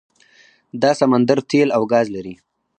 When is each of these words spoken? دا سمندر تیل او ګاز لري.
دا 0.81 0.91
سمندر 1.01 1.37
تیل 1.49 1.69
او 1.77 1.83
ګاز 1.91 2.07
لري. 2.15 2.35